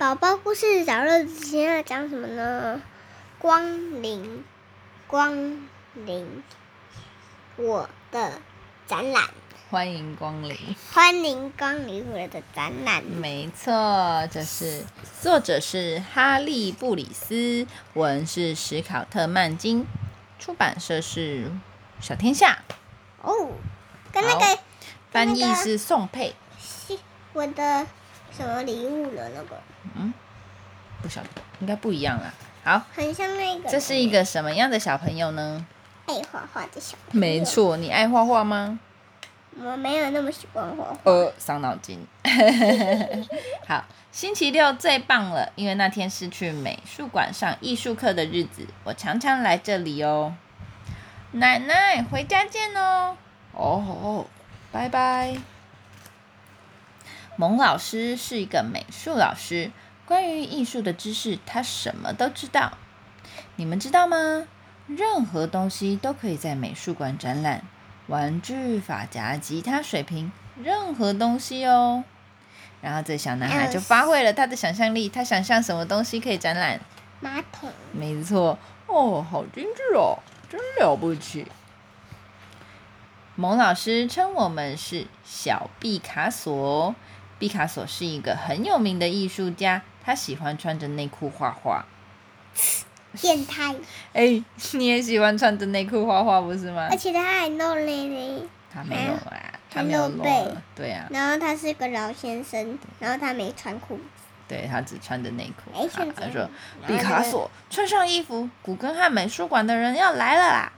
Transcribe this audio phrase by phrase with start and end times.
[0.00, 2.80] 宝宝故事找乐子今天要讲什么呢？
[3.38, 4.42] 光临，
[5.06, 6.42] 光临
[7.56, 8.40] 我的
[8.86, 9.28] 展览，
[9.70, 10.56] 欢迎光临。
[10.94, 13.04] 欢迎光临我的展览。
[13.04, 14.84] 没错，这是
[15.20, 19.84] 作者是哈利布里斯，文是史考特曼金，
[20.38, 21.52] 出版社是
[22.00, 22.64] 小天下，
[23.20, 23.50] 哦，
[24.10, 24.58] 跟那好个
[25.10, 26.34] 翻译是宋佩。
[26.58, 26.98] 是
[27.34, 27.86] 我的
[28.36, 29.28] 什么礼物了？
[29.30, 29.60] 那个
[29.96, 30.12] 嗯
[31.02, 31.28] 不晓得，
[31.60, 32.32] 应该不一样啦。
[32.62, 33.68] 好，很像那个。
[33.68, 35.66] 这是一个什么样的小朋友呢？
[36.06, 37.20] 爱画画的小朋友。
[37.20, 38.78] 没，错，你爱画画吗？
[39.58, 40.98] 我没有那么喜欢画画。
[41.04, 42.06] 呃，伤脑筋。
[43.66, 50.34] 好，星期六最棒了，因为那天是去美术馆上艺术课的日子，我常常来这里哦。
[51.32, 53.16] 奶奶，回家见哦。
[53.52, 54.26] 哦哦，
[54.70, 55.36] 拜拜。
[57.40, 59.70] 蒙老师是一个美术老师，
[60.04, 62.72] 关于艺术的知识，他什么都知道。
[63.56, 64.46] 你们知道吗？
[64.86, 67.62] 任何东西都可以在美术馆展览，
[68.08, 70.30] 玩具、发夹、吉他、水瓶，
[70.62, 72.04] 任何东西哦。
[72.82, 76.78] 然后这小男孩就发挥了他的想象力，他想象什么东西可以展览？
[77.20, 77.72] 马桶。
[77.92, 80.18] 没错，哦，好精致哦，
[80.50, 81.46] 真了不起。
[83.34, 86.94] 蒙老师称我们是小毕卡索。
[87.40, 91.84] 毕卡索是一个很有名的艺术家，他喜欢穿着内裤画画。
[93.20, 93.74] 变态，
[94.12, 94.40] 哎，
[94.72, 96.96] 你也喜欢穿着内裤画画不是吗而？
[96.96, 100.22] 且他还露内内，他没有啊，他还没有露。
[100.76, 104.02] 对啊，然后他是个老先生，然后他没穿裤子。
[104.46, 105.72] 对他只穿着内裤。
[105.74, 106.48] 哎，他说
[106.82, 110.72] ：“然后毕卡索，穿上衣服，古根汉美术馆的人要来了啦！”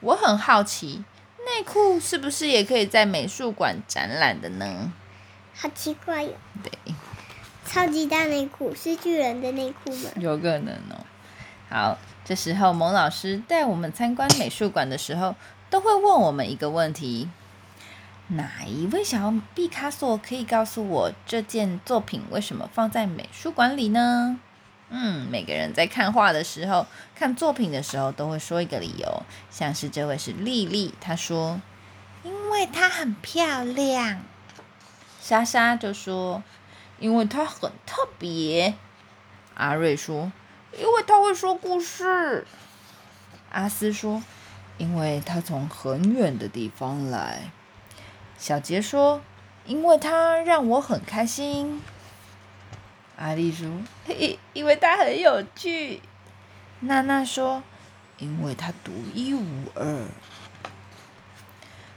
[0.00, 1.04] 我很好奇，
[1.38, 4.92] 内裤是不是也可以在美术馆展览的呢？
[5.60, 6.32] 好奇怪哟！
[6.62, 6.72] 对，
[7.66, 10.10] 超级大内裤是巨人的内裤吗？
[10.16, 11.04] 有可能哦。
[11.68, 15.34] 好，这时候蒙老师带我们参观美术馆的时候，
[15.68, 17.28] 都会问我们一个问题：
[18.28, 24.40] 哪一位小毕卡索可以告诉我这件作品为什么放在美术馆里呢？
[24.88, 29.22] 嗯，每个人在看画的时候、看作品的时候，都会说一个理由。
[29.50, 31.60] 像是这位是丽丽，她说
[32.24, 34.22] ：“因为她很漂亮。”
[35.30, 36.42] 莎莎就说
[36.98, 38.74] ：“因为她很特别。”
[39.54, 40.32] 阿瑞说
[40.76, 42.44] ：“因为他会说故事。”
[43.52, 44.24] 阿斯说
[44.76, 47.52] ：“因为他从很远的地方来。”
[48.38, 49.22] 小杰说
[49.66, 51.80] ：“因为他让我很开心。”
[53.16, 53.68] 阿丽说
[54.04, 56.02] ：“嘿，因为他很有趣。”
[56.80, 57.62] 娜娜说
[58.18, 60.08] ：“因为他独一无二。”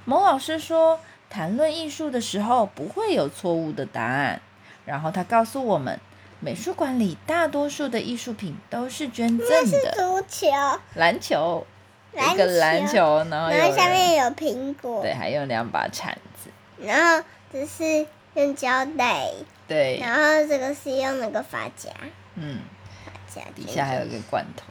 [0.06, 1.00] 某老师说
[1.34, 4.40] ：“谈论艺术的时候不会有错误的答案。”
[4.86, 6.00] 然后他告诉我们，
[6.40, 9.92] 美术馆里大多数的艺术品都是捐赠那是的。
[9.94, 10.48] 足球，
[10.96, 11.66] 篮球，
[12.14, 16.50] 一个篮球，然后然后下面有苹果，对，还有两把铲子，
[16.86, 19.32] 然后这是用胶带，
[19.68, 21.90] 对，然后这个是用那个发夹，
[22.36, 22.60] 嗯，
[23.06, 24.66] 发夹底下还有一个罐头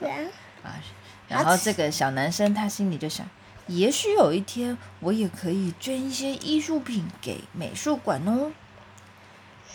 [0.00, 0.18] 对啊，
[0.64, 0.74] 啊。
[1.28, 3.26] 然后这个小男生他心里就想，
[3.66, 8.52] 也许有一天我也可以捐一些艺术品给美术馆哦。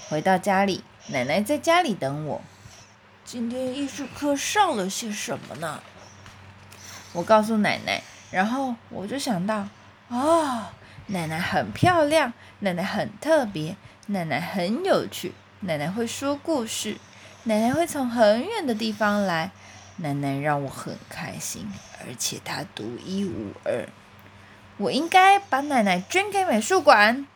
[0.09, 2.41] 回到家里，奶奶在家里等我。
[3.25, 5.81] 今天艺术课上了些什么呢？
[7.13, 8.01] 我告诉奶奶，
[8.31, 9.67] 然后我就想到，
[10.07, 10.67] 哦，
[11.07, 13.75] 奶奶很漂亮，奶奶很特别，
[14.07, 16.97] 奶奶很有趣，奶奶会说故事，
[17.44, 19.51] 奶奶会从很远的地方来，
[20.01, 21.71] 奶奶让我很开心，
[22.05, 23.87] 而且她独一无二。
[24.77, 27.27] 我应该把奶奶捐给美术馆，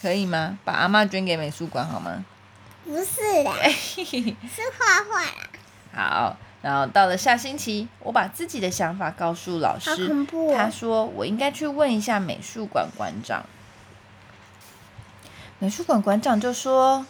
[0.00, 0.58] 可以吗？
[0.64, 2.24] 把阿妈捐给美术馆好吗？
[2.84, 5.50] 不是啦，是画画啦，
[5.92, 10.26] 好，然后到了下星期，我把自己的想法告诉老好师！
[10.56, 13.44] 他说我应该去问一下美术馆馆长。
[15.58, 17.04] 美术馆馆长就说：“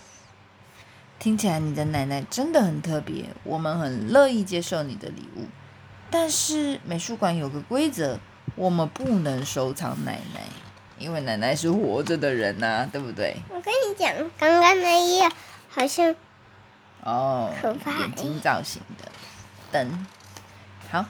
[1.21, 5.47] 听起来你的奶奶真的很特别，我们很乐意接受你的礼物。
[6.11, 8.19] 但是美术馆有个规则，
[8.57, 10.41] 我们不能收藏奶奶，
[10.99, 13.37] 因为奶奶是活着的人呐、对不对？
[13.51, 15.31] 我跟你讲，刚刚那一页
[15.69, 16.17] 好像
[17.05, 19.13] 哦，可怕眼睛造型的
[19.71, 20.07] 灯。
[20.91, 21.05] 好，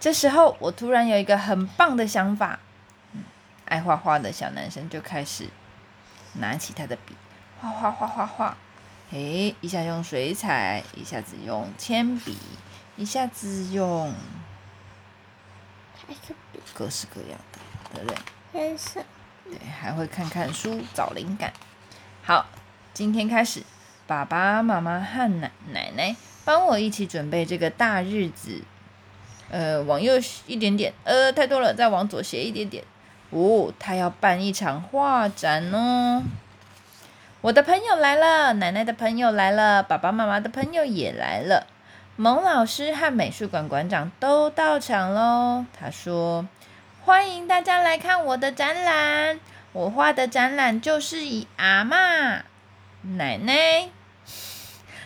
[0.00, 2.58] 这时候我突然有一个很棒的想法，
[3.12, 3.22] 嗯
[3.66, 5.46] 爱画画的小男生就开始
[6.32, 7.14] 拿起他的笔，
[7.60, 8.56] 画画画画画。
[9.10, 12.36] 诶，一下用水彩，一下子用铅笔，
[12.96, 14.12] 一下子用
[16.72, 17.58] 各式各样的，
[17.94, 18.76] 对不对？
[19.44, 21.52] 对，还会看看书找灵感。
[22.22, 22.46] 好，
[22.92, 23.62] 今天开始，
[24.06, 28.62] 爸爸妈妈和奶奶奶帮我一起准备这个大日子。
[29.50, 30.14] 呃，往右
[30.46, 32.82] 一点点，呃，太多了，再往左斜一点点。
[33.30, 36.22] 哦，他要办一场画展呢。
[37.44, 41.66] 我的朋友来了，奶奶的朋友来了，爸爸妈妈的朋友也来了。
[42.16, 45.66] 蒙老师和美术馆馆长都到场喽。
[45.78, 46.48] 他说
[47.04, 49.38] ：“欢迎大家来看我的展览。
[49.74, 52.44] 我画的展览就是以阿妈、
[53.02, 53.90] 奶奶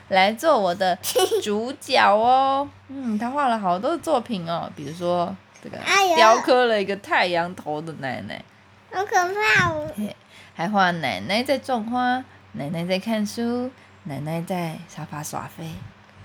[0.07, 0.97] 来做我的
[1.43, 2.71] 主角哦。
[2.87, 5.77] 嗯，他画了好多作品哦，比如说这个
[6.15, 8.41] 雕刻了一个太阳头的奶奶，
[8.93, 9.91] 好可怕哦！
[10.59, 12.25] 还画奶奶在种花，
[12.55, 13.71] 奶奶在看书，
[14.03, 15.71] 奶奶在沙发耍飞。”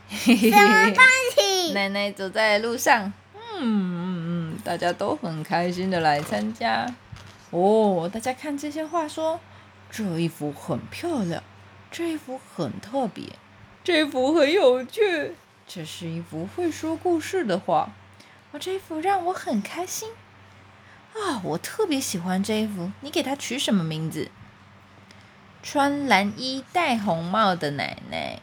[0.09, 1.03] 什么东
[1.35, 1.71] 西？
[1.77, 6.87] 奶奶走在路上，嗯嗯嗯，大家都很开心的来参加。
[7.51, 9.39] 哦，大家看这些画，说
[9.91, 11.43] 这一幅很漂亮，
[11.91, 13.33] 这一幅很特别，
[13.83, 15.35] 这幅很有趣，
[15.67, 17.91] 这是一幅会说故事的画。
[18.51, 20.09] 啊，这幅让我很开心。
[21.13, 22.91] 啊，我特别喜欢这一幅。
[23.01, 24.29] 你给它取什么名字？
[25.61, 28.39] 穿蓝衣戴红帽的奶奶。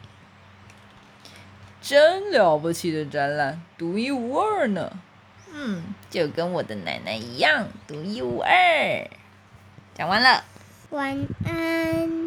[1.83, 4.93] 真了不起的展览，独一无二呢。
[5.53, 9.11] 嗯，就跟我的奶奶一样，独一无二。
[9.95, 10.45] 讲完了，
[10.91, 12.20] 晚安。